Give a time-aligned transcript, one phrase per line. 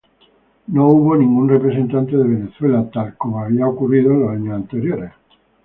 [0.65, 5.11] No hubo ningún representante de Venezuela, tal como había ocurrido en los años anteriores.